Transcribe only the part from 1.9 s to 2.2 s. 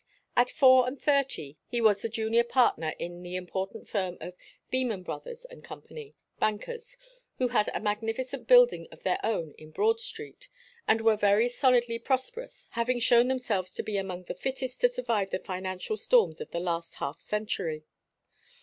the